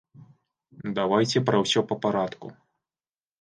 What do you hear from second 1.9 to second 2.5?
па парадку.